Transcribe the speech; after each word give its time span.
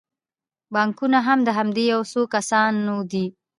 بانکونه 0.73 1.19
هم 1.27 1.39
د 1.47 1.49
همدې 1.57 1.83
یو 1.93 2.01
څو 2.11 2.21
کسانو 2.35 2.95
دي 3.11 3.25